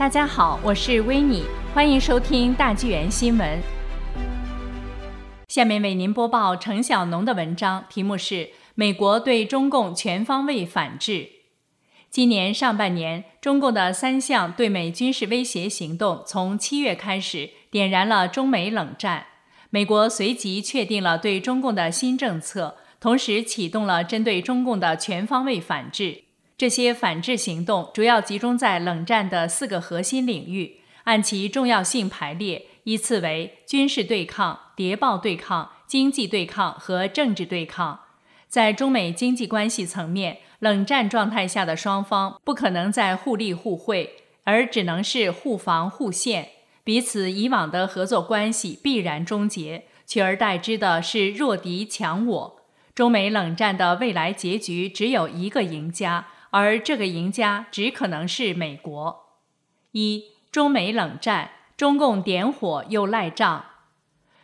[0.00, 1.42] 大家好，我是维尼，
[1.74, 3.60] 欢迎收听大纪元新闻。
[5.48, 8.34] 下面为您播报程小农的文章，题目是
[8.74, 11.12] 《美国对中共全方位反制》。
[12.08, 19.26] 今年上半年，中共的三项对美军事威胁行动从七月开始，点燃了中美冷战。
[19.68, 26.24] 美国随即确定了对中共的新政策，同时启动了针对中共的全方位反制。
[26.60, 38.00] 这些反制行动主要集中在冷战的四个核心领域，按其重要性排列，依次为军事对抗、谍报对抗、经济对抗和政治对抗。
[38.46, 46.50] 在中美经济关系层面，冷战状态下的双方不可能再互利互惠，而只能是互防互陷，
[46.84, 52.60] 彼此以往的合作关系必然终结，取而代之的是弱敌强我。
[52.94, 56.26] 中美冷战的未来结局只有一个赢家。
[56.50, 59.24] 而这个赢家只可能是美国。
[59.92, 63.64] 一、中美冷战，中共点火又赖账。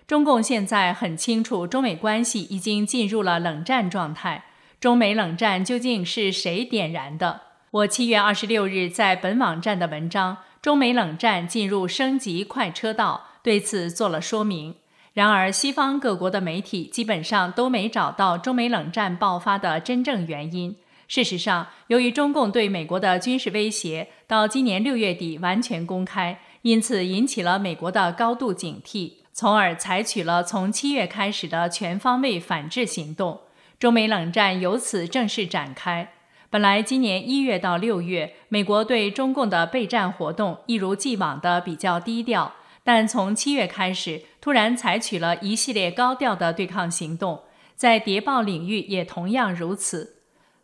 [0.07, 4.45] 中共现在很清楚，中美关系已经进入了冷战状态。
[4.79, 7.43] 中美冷战究竟是谁点燃的？
[7.73, 14.77] 我七月二十六日在本网站的文章《中美冷战进入升级快车道》对此做了说明。
[15.13, 20.77] 然而，西方各国的媒体基本上都没找到中美冷战爆发的真正原因。
[21.09, 33.41] 事实上，由于中共对美国的军事威胁到今年六月底完全公开，因此引起了美国的高度警惕，从而采取了从七月开始的全方位反制行动。
[33.79, 36.13] 中美冷战由此正式展开。
[36.51, 47.43] 本来今年一月到六月，美国对中共的备战活动一如既往的比较低调，但从七月开始，突然采取了一系列高调的对抗行动，
[47.77, 50.16] 在谍报领域也同样如此。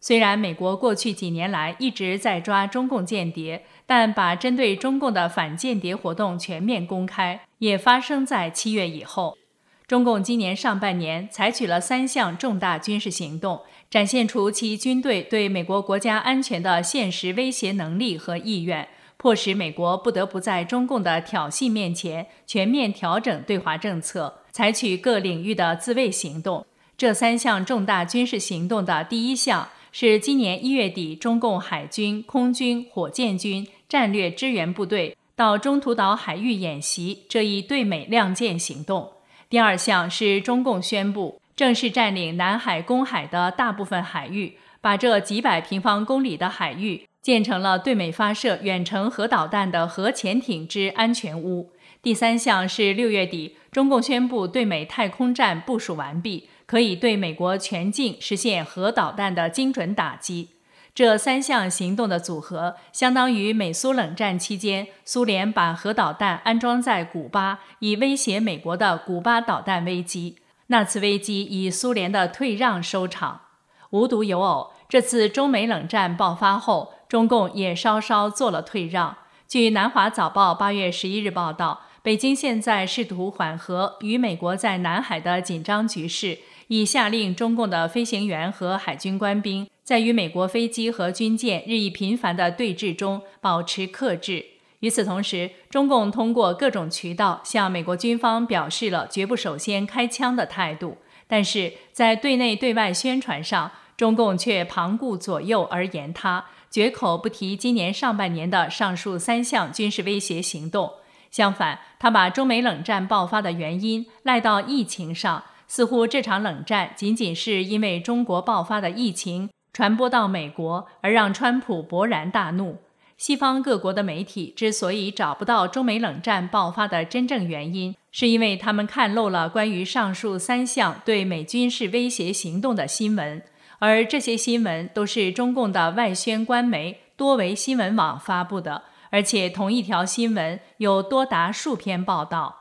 [0.02, 9.38] 虽然美国过去几年来一直在抓中共间谍，但把针对中共的反间谍活动全面公开，也发生在七月以后。
[9.86, 26.66] 中共今年上半年采取了三项重大军事行动，展现出其军队对美国国家安全的现实威胁能力和意愿，迫使美国不得不在中共的挑衅面前全面调整对华政策，采取各领域的自卫行动。
[26.96, 29.68] 这三项重大军事行动的第一项。
[29.94, 39.12] 是今年一月底，中共海军、空军、火箭军战略支援部队到中途岛海域演习这一对美亮剑行动。
[39.50, 51.70] 第二项是中共宣布正式占领南海公海的大部分海域，把这几百平方公里的海域建成了对美发射远程核导弹的核潜艇之安全屋。
[52.00, 56.48] 第三项是六月底，中共宣布对美太空站部署完毕。
[56.72, 60.52] 可以对美国全境实现核导弹的精准打击。
[60.94, 70.38] 这三项行动的组合，相当于美苏冷战期间苏联把核导弹安装在古巴，以威胁美国的古巴导弹危机。
[70.68, 73.42] 那次危机以苏联的退让收场。
[73.90, 79.18] 无独有偶，这次中美冷战爆发后，中共也稍稍做了退让。
[79.46, 86.38] 据南华早报八月十一日报道，北京现在试图缓和与美国在南海的紧张局势。
[86.72, 94.42] 已下令中共的飞行员和海军官兵在与美国飞机和军舰日益频繁的对峙中保持克制。
[94.80, 100.96] 与此同时，中共通过各种渠道向美国军方表示了绝不首先开枪的态度，
[101.26, 110.90] 但是在对内对外宣传上，中共却旁顾左右而言他，绝口不提今年上半年的上述三项军事威胁行动。
[111.30, 115.44] 相反，他把中美冷战爆发的原因赖到疫情上。
[115.74, 122.76] 似乎这场冷战仅仅是因为中国爆发的疫情传播到美国，而让川普勃然大怒。
[123.16, 133.42] 西方各国的媒体之所以找不到中美冷战爆发的真正原因，是因为他们看漏了关于上述三项对美军事威胁行动的新闻，
[133.78, 142.56] 而这些新闻都是中共的外宣官媒多维新闻网发布的，而且同一条新闻有多达数篇报道。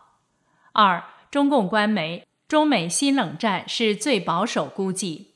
[0.71, 2.23] 二，中共官媒。
[2.51, 5.27] 中美新冷战是最保守估计。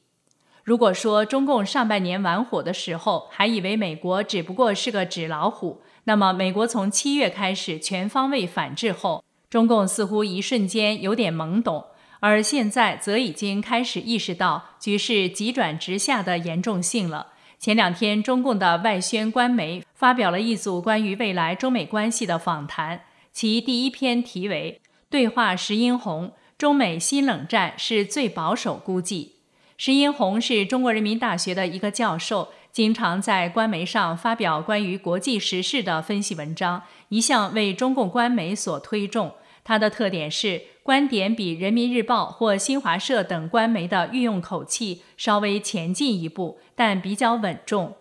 [0.65, 11.85] 如果说中共上半年玩火的时候还以为美国只不过是个纸老虎，那么美国从七月开始全方位反制后，中共似乎一瞬间有点懵懂，
[12.19, 17.27] 而现在则已经开始意识到局势急转直下的严重性了。
[17.57, 26.27] 前两天，中共的外宣官媒发表了一组关于未来中美关系的访谈，其第一篇题为《对话石英红》。
[26.57, 29.33] 中美新冷战是最保守估计。
[29.77, 39.33] 石英红是中国人民大学的一个教授，经常在官媒上发表关于国际时事的分析文章，一向为中共官媒所推重。
[39.65, 47.95] 他的特点是观点比人民日报或新华社等官媒的运用口气稍微前进一步，但比较稳重。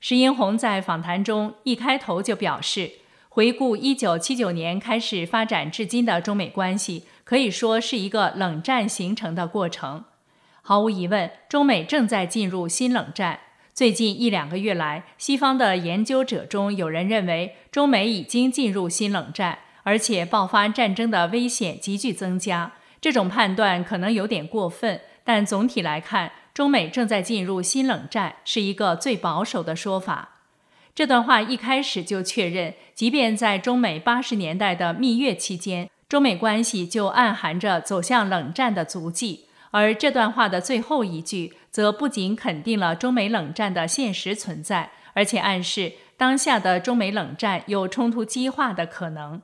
[0.00, 2.92] 石英红在访谈中一开头就表示，
[3.28, 10.04] 回顾一九七九年开始发展至今的中美关系，可以说是一个冷战形成的过程。
[10.60, 13.40] 毫无疑问，中美正在进入新冷战。
[13.72, 22.72] 最近一两个月来，西方的研究者中有人认为，中美已经进入新冷战，而且爆发战争的危险急剧增加。
[23.00, 30.28] 这种判断可能有点过分，但总体来看，中美正在进入新冷战是一个最保守的说法。
[30.94, 39.46] 这段话一开始就确认，即便在中美八十年代的蜜月期间，中美关系就暗含着走向冷战的足迹。
[39.70, 49.40] 而这段话的最后一句，则不仅肯定了中美冷战的现实存在，而且暗示当下的中美冷战有冲突激化的可能。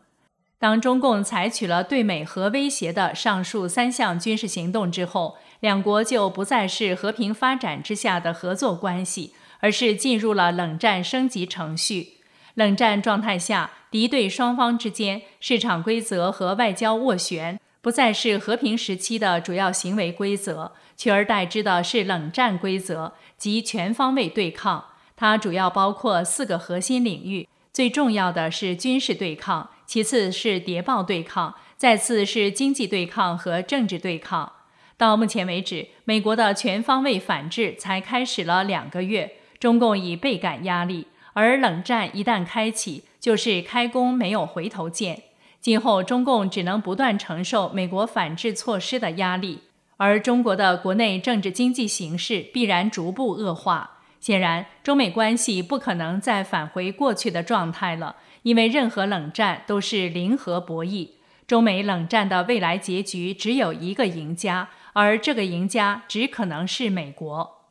[0.58, 12.17] 当中共采取了对美核威胁的上述三项军事行动之后，两国就不再是和平发展之下的合作关系，而是进入了冷战升级程序。
[12.58, 17.60] 冷战状态下，敌对双方之间市场规则和外交斡旋。
[17.80, 24.84] 不再是和平时期的主要行为规则，取而代之的是冷战规则及全方位对抗。
[25.14, 34.52] 它主要包括四个核心领域，最重要的是军事对抗，其次是谍报对抗，再次是经济对抗和政治对抗。
[34.96, 41.06] 到目前为止，美国的全方位反制才开始了两个月，中共已倍感压力，
[41.38, 45.22] 而冷战一旦开启，就是开弓没有回头箭。
[45.60, 49.60] 今后，中共只能不断承受美国反制措施的压力，
[49.98, 53.98] 而中国的国内政治经济形势必然逐步恶化。
[54.18, 61.10] 显然，中美关系不可能再返回过去的状态了，因为任何冷战都是零和博弈。
[61.46, 67.62] 中美冷战的未来结局只有一个赢家，而这个赢家只可能是美国。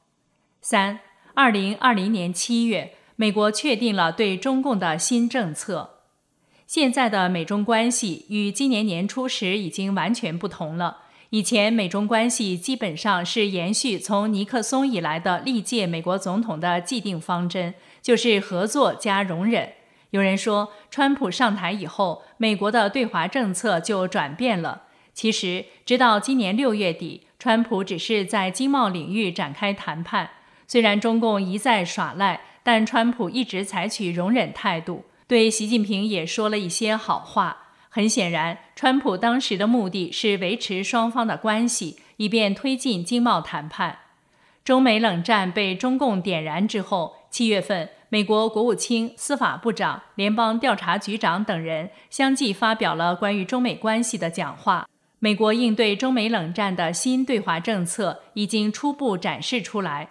[0.62, 1.02] 三，
[1.34, 6.02] 二零二零年七月，美国确定了对中共的新政策。
[6.68, 10.98] 现在的美中关系与今年年初时已经完全不同了。
[11.32, 17.74] 以前美中关系基本上是延续从尼克松以来的历届美国总统的既定方针，
[18.04, 19.74] 就是合作加容忍。
[20.12, 24.84] 有人说，川普上台以后，美国的对华政策就转变了。
[25.14, 30.30] 其实，直到今年六月底，川普只是在经贸领域展开谈判。
[30.68, 35.06] 虽然中共一再耍赖，但川普一直采取容忍态度。
[35.26, 37.70] 对习近平也说了一些好话。
[37.88, 44.00] 很显然，川普当时的目的是维持双方的关系，以便推进经贸谈判。
[44.66, 54.86] 中美冷战被中共点燃之后，七月份，美国国务卿、司法部长、联邦调查局长等人相继发表了关于中美关系的讲话。
[55.20, 60.10] 美国应对中美冷战的新对华政策已经初步展示出来。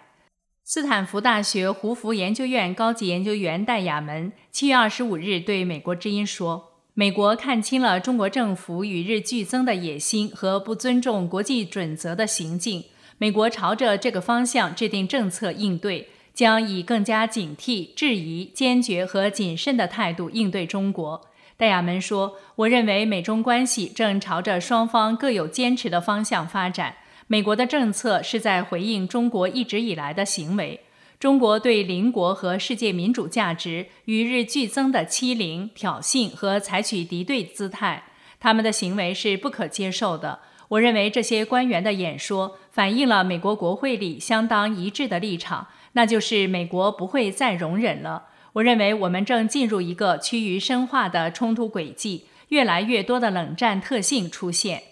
[0.69, 12.83] 斯坦福大学胡佛研究院高级研究员戴亚门七月二十五日对美国之音说：“美国看清了中国政府与日俱增的野心和不尊重国际准则的行径。
[13.17, 26.95] 美国朝着这个方向制定政策应对，将以更加警惕、质疑、坚决和谨慎的态度应对中国。”戴亚门说：“我认为美中关系正朝着双方各有坚持的方向发展。”
[27.29, 30.79] 美国的政策是在回应中国一直以来的行为，
[31.19, 38.03] 中国对邻国和世界民主价值与日俱增的欺凌、挑衅和采取敌对姿态，
[38.39, 40.39] 他们的行为是不可接受的。
[40.69, 48.27] 我认为这些官员的演说反映了美国国会里相当一致的立场，那就是美国不会再容忍了。
[48.53, 54.83] 我认为我们正进入一个趋于深化的冲突轨迹，越来越多的冷战特性出现。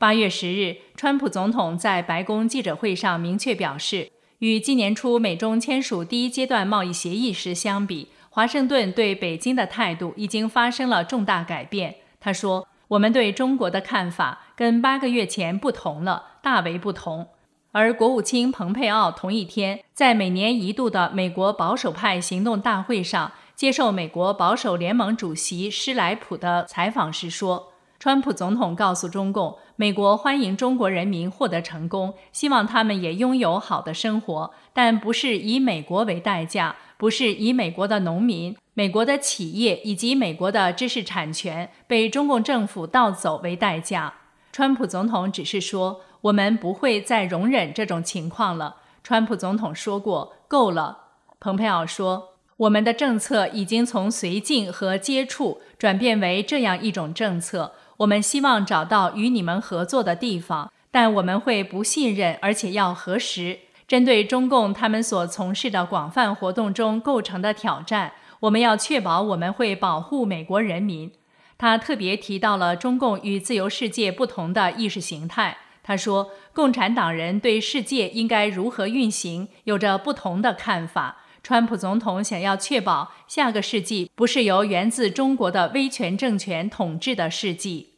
[0.00, 11.96] 八月十日，川普总统在白宫记者会上明确表示，与今年初美中签署第一阶段贸易协议时相比，华盛顿对北京的态度已经发生了重大改变。
[12.18, 17.26] 他说：“我们对中国的看法跟八个月前不同了，大为不同。”
[17.72, 27.66] 而国务卿蓬佩奥同一天在每年一度的美国保守派行动大会上接受美国保守联盟主席施莱普的采访时说。
[28.02, 44.12] 川普总统告诉中共，美国欢迎中国人民获得成功，希望他们也拥有好的生活，但不是以美国为代价，不是以美国的农民、美国的企业以及美国的知识产权被中共政府盗走为代价。
[44.52, 48.76] 川普总统只是说：“我们不会再容忍这种情况了。
[49.02, 51.04] 川普总统说过：“够了。”
[51.40, 57.72] 蓬佩奥说：“我们的政策已经从绥靖和接触转变为这样一种政策。
[58.00, 63.58] 我们希望找到与你们合作的地方，但我们会不信任，而且要核实。
[63.86, 71.12] 针对中共他们所从事的广泛活动中构成的挑战，我们要确保我们会保护美国人民。”
[71.58, 75.58] 他特别提到了中共与自由世界不同的意识形态。
[75.82, 87.89] 他说：“共产党人对世界应该如何运行有着不同的看法。”川普总统想要确保下个世纪不是由源自中国的威权政权统治的世纪。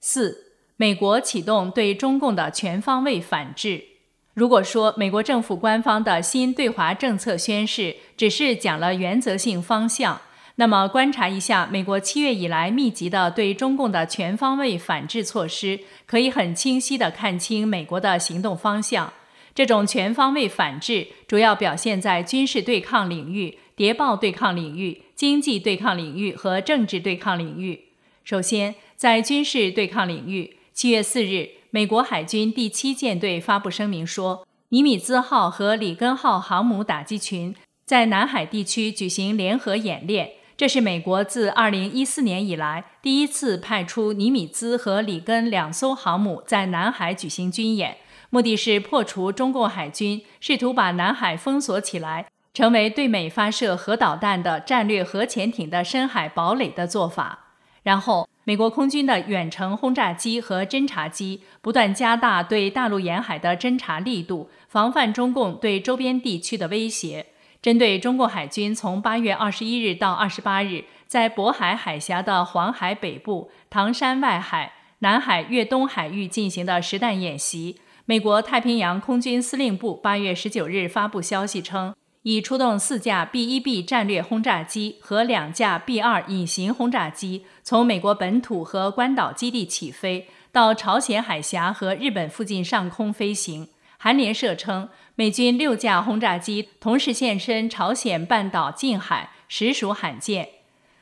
[0.00, 3.84] 四，美国启动对中共的全方位反制。
[4.34, 10.20] 如果说美国政府官方的新对华政策宣示只是讲了原则性方向，
[10.54, 19.12] 那么观察一下美国七月以来密集的对中共的全方位反制措施，可以很清晰地看清美国的行动方向。
[19.54, 27.86] 这种全方位反制主要表现在军事对抗领域、谍报对抗领域、经济对抗领域和政治对抗领域。
[28.22, 37.54] 首先，在军事对抗领域，七月四日，美国海军第七舰队发布声明说，尼米兹号和里根号航母打击群
[37.86, 47.98] 在南海地区举行联合演练，这是美国自二零一四年以来第一次派出尼米兹和里根两艘航母在南海举行军演。
[48.30, 57.44] 目的是破除中共海军试图把南海封锁起来，成为对美发射核导弹的战略核潜艇的深海堡垒的做法。
[57.82, 67.26] 然后，美国空军的远程轰炸机和侦察机不断加大对大陆沿海的侦察力度，防范中共对周边地区的威胁。
[67.60, 77.80] 针对中共海军从八月二十一日到二十八日在渤海海峡的黄海北部、唐山外海、南海粤东海域进行的实弹演习。
[78.04, 81.94] 美国太平洋空军司令部八月十九日发布消息称，
[82.28, 93.68] 已出动四架 B-1B 战略轰炸机和两架 B-2 隐形轰炸机，从美国本土和关岛基地起飞，到朝鲜海峡和日本附近上空飞行。
[93.96, 100.50] 韩联社称，美军六架轰炸机同时现身朝鲜半岛近海，实属罕见。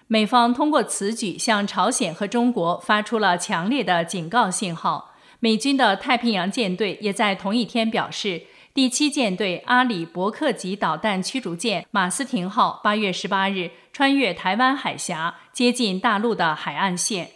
[0.06, 5.16] 美方通过此举向朝鲜和中国发出了强烈的警告信号。
[5.40, 8.42] 美军的太平洋舰队也在同一天表示，
[8.76, 17.30] 第七舰队阿里伯克级导弹驱逐舰马斯廷号八月十八日穿越台湾海峡，接近大陆的海岸线。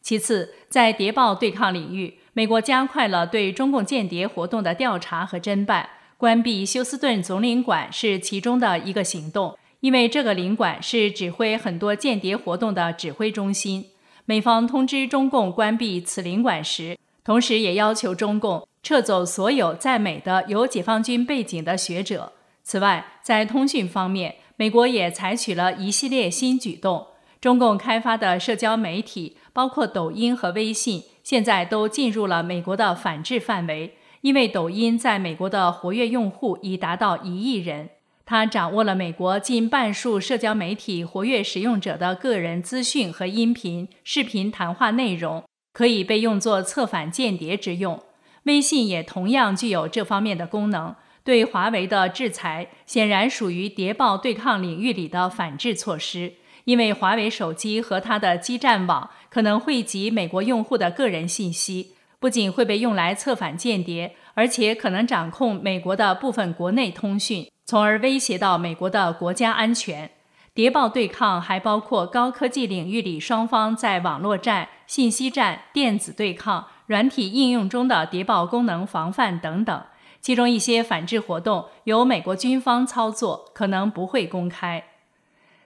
[0.00, 13.84] 其次，在谍报对抗领域，美国加快了对中共间谍活动的调查和侦办，关闭休斯顿总领馆是其中的一个行动，因为这个领馆是指挥很多间谍活动的指挥中心。
[14.24, 16.96] 美方通知中共关闭此领馆时。
[17.22, 22.32] 同时，也要求中共撤走所有在美的有解放军背景的学者。
[22.62, 27.06] 此外，在通讯方面，美国也采取了一系列新举动。
[27.40, 37.90] 中共开发的社交媒体，包括抖音和微信，现在都进入了美国的反制范围，因为抖音在美国的活跃用户已达到一亿人。
[38.26, 45.44] 它掌握了美国近半数社交媒体活跃使用者的个人资讯和音频、视频谈话内容。
[45.72, 48.02] 可以被用作策反间谍之用。
[48.44, 50.94] 微信也同样具有这方面的功能。
[51.24, 56.32] 对华为的制裁显然属于谍报对抗领域里的反制措施，
[56.64, 70.10] 因为华为手机和它的基站网可能汇集美国用户的个人信息，不仅会被用来策反间谍，而且可能掌控美国的部分国内通讯，从而威胁到美国的国家安全。
[70.54, 79.82] 谍报对抗还包括高科技领域里双方在网络战、信息战、电子对抗、软体应用中的谍报功能防范等等。
[80.20, 84.82] 其中一些反制活动由美国军方操作，可能不会公开。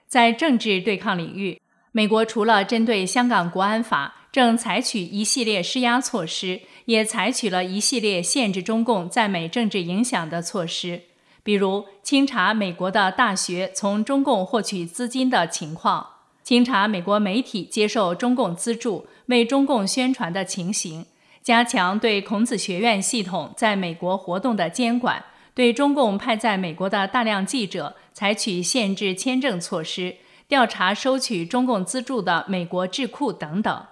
[0.07, 1.59] 在政治对抗领域，
[1.93, 11.03] 美国除了针对香港国安法正采取一系列施压措施，也采取了一系列限制中共在美政治影响的措施。
[11.43, 16.07] 比如清查美国的大学从中共获取资金的情况，
[16.43, 21.07] 清查美国媒体接受中共资助为中共宣传的情形，
[21.43, 33.87] 加强对孔子学院系统在美国活动的监管，对中共派在美国的大量记者采取限制签证措施，调查收取中共资助的美国智库等等。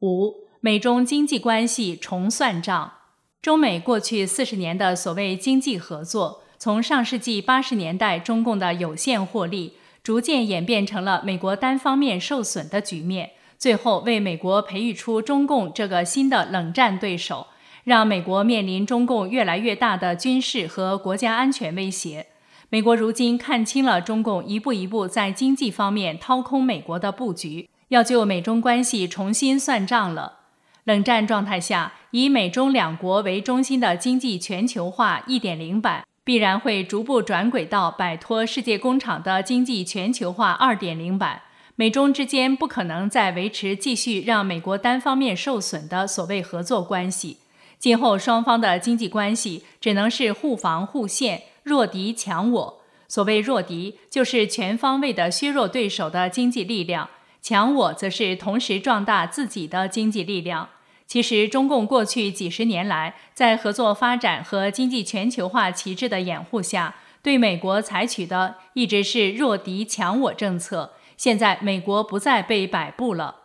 [0.00, 2.92] 五、美中经济关系重算账。
[3.40, 17.46] 中美过去四十年的所谓经济合作，从上世纪八十年代中共的有限获利，逐渐演变成了美国单方面受损的局面，最后为美国培育出中共这个新的冷战对手，
[17.84, 22.26] 让美国面临中共越来越大的军事和国家安全威胁。
[22.68, 30.40] 美国如今看清了中共一步一步在经济方面掏空美国的布局，要就美中关系重新算账了。
[30.82, 41.42] 冷战状态下，以美中两国为中心的经济全球化1.0版，必然会逐步转轨到摆脱世界工厂的经济全球化2.0版。
[41.78, 47.36] 美中之间不可能再维持继续让美国单方面受损的所谓合作关系，
[47.78, 52.80] 今后双方的经济关系只能是互防互陷，弱敌强我。
[53.06, 57.08] 所谓弱敌，就是全方位的削弱对手的经济力量；
[57.42, 60.70] 强我，则是同时壮大自己的经济力量。
[61.06, 70.94] 其实，中共过去几十年来，在合作发展和经济全球化旗帜的掩护下，对美国采取的一直是弱敌强我政策。
[71.16, 73.36] 现在美国不再被摆布了，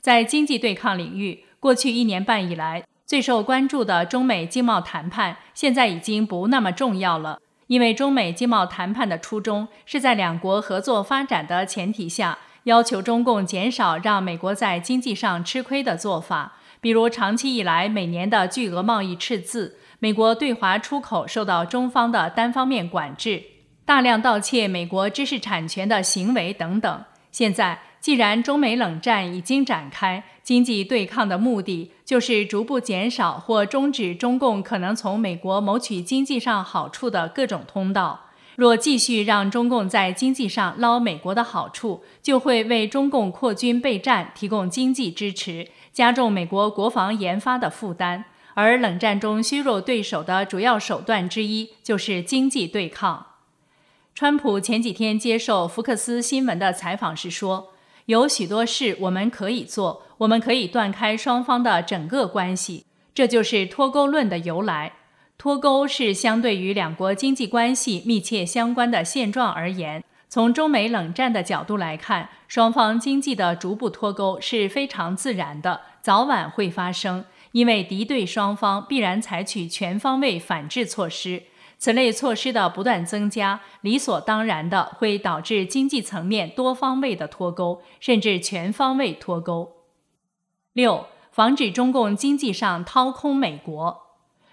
[0.00, 7.40] 在经济对抗领域，过去一年半以来最受关注的中美经贸谈判，现在已经不那么重要了。
[7.66, 23.44] 因为中美经贸谈判的初衷是在两国合作发展的前提下，要求中共减少让美国在经济上吃亏的做法，比如长期以来每年的巨额贸易赤字，美国对华出口受到中方的单方面管制。
[23.90, 27.04] 大量盗窃美国知识产权的行为等等。
[27.32, 38.26] 现在，既然中美冷战已经展开，经济对抗的目的就是逐步减少或终止中共可能从美国谋取经济上好处的各种通道。
[38.54, 48.26] 若继续让中共在经济上捞美国的好处，就会为中共扩军备战提供经济支持，加重美国国防研发的负担。
[48.54, 53.26] 而冷战中削弱对手的主要手段之一，就是经济对抗。
[54.14, 57.72] 川普前几天接受福克斯新闻的采访时说
[58.06, 64.92] ：“有许多事我们可以做，我们可以断开双方的整个关系，这就是脱钩论的由来。
[65.38, 70.04] 脱钩是相对于两国经济关系密切相关的现状而言。
[70.28, 81.44] 从中美冷战的角度来看，双方经济的逐步脱钩是非常自然的，早晚会发生，因为敌对双方必然采取全方位反制措施。”
[81.80, 89.72] 此类措施的不断增加，理所当然的会导致经济层面多方位的脱钩，甚至全方位脱钩。
[90.74, 94.02] 六、防止中共经济上掏空美国。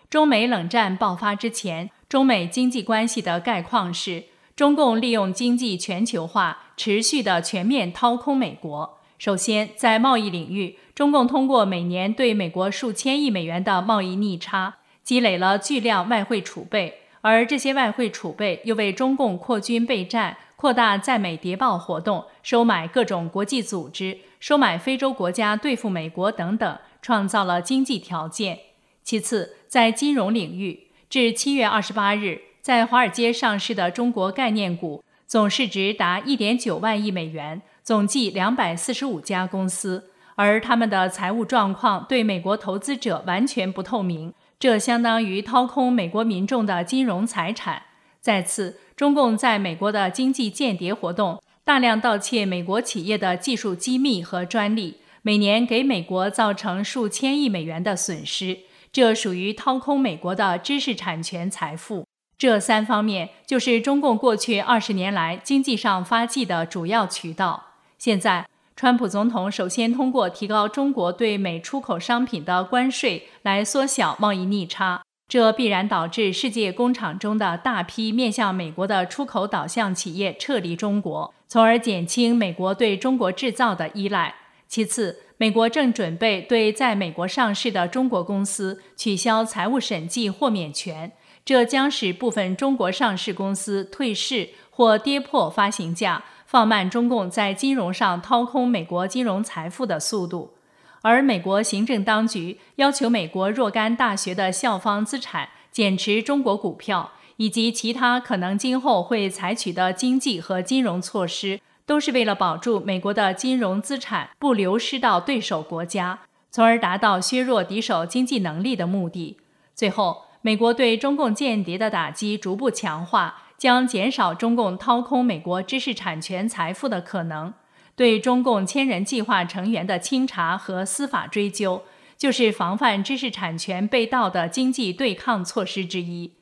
[0.10, 4.24] 中美冷战爆发之前，中美经济关系的概况是：
[4.56, 9.00] 中共利用经济全球化，持续的全面掏空美国。
[9.18, 17.02] 首先，在贸易领域，中共通过每年对美国数千亿美元的贸易逆差，积累了巨量外汇储备。
[17.22, 28.60] 而这些外汇储备又为中共扩军备战、扩大在美谍报活动、收买各种国际组织、收买非洲国家对付美国等等，创造了经济条件。
[29.04, 44.34] 其次，在金融领域，至七月二十八日，在华尔街上市的中国概念股总市值达一点九万亿美元，总计两百四十五家公司，而他们的财务状况对美国投资者完全不透明。
[44.60, 47.84] 这相当于掏空美国民众的金融财产。
[48.20, 58.60] 再次，中共在美国的经济间谍活动，大量盗窃美国企业的技术机密和专利，每年给美国造成数千亿美元的损失。
[58.92, 62.06] 这属于掏空美国的知识产权财富。
[62.38, 67.66] 这三方面就是中共过去二十年来经济上发迹的主要渠道。
[67.98, 68.48] 现在。
[68.78, 84.36] 川普总统首先通过提高中国对美出口商品的关税来缩小贸易逆差，这必然导致世界工厂中的大批面向美国的出口导向企业撤离中国，从而减轻美国对中国制造的依赖。
[84.68, 91.12] 其次，美国正准备对在美国上市的中国公司取消财务审计豁免权，
[91.44, 96.24] 这将使部分中国上市公司退市或跌破发行价。
[96.48, 100.54] 放慢中共在金融上掏空美国金融财富的速度，
[101.02, 119.36] 而美国行政当局要求美国若干大学的校方资产减持中国股票，以及其他可能今后会采取的经济和金融措施，都是为了保住美国的金融资产不流失到对手国家，从而达到削弱敌手经济能力的目的。
[119.76, 123.44] 最后，美国对中共间谍的打击逐步强化。
[123.58, 127.54] 将减少中共掏空美国知识产权财富的可能。
[127.96, 131.82] 对中共千人计划成员的清查和司法追究，
[132.16, 136.34] 就是防范知识产权被盗的经济对抗措施之一。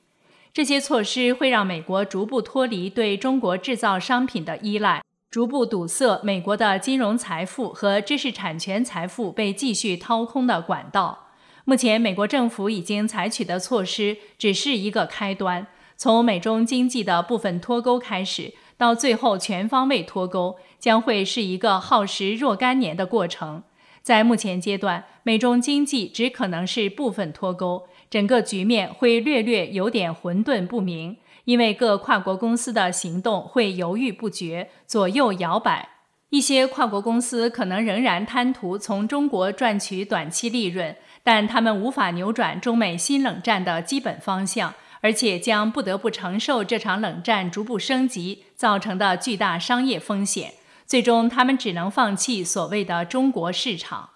[0.53, 5.01] 这些措施会让美国逐步脱离对中国制造商品的依赖，
[5.31, 11.29] 逐步堵塞美国的金融财富和知识产权财富被继续掏空的管道。
[11.63, 15.65] 目前，美国政府已经采取的措施只是一个开端，
[15.95, 23.63] 从美中经济的部分脱钩开始，到最后全方位脱钩，将会是一个耗时若干年的过程。
[24.01, 35.89] 在目前阶段，美中经济只可能是部分脱钩，整个局面会略略有点混沌不明，因为各跨国公司的行动会犹豫不决，左右摇摆。
[36.29, 44.73] 一些跨国公司可能仍然贪图从中国赚取短期利润，但他们无法扭转中美新冷战的基本方向，
[45.05, 50.55] 而且将不得不承受这场冷战逐步升级造成的巨大商业风险。
[50.87, 54.09] 最终，他们只能放弃所谓的中国市场。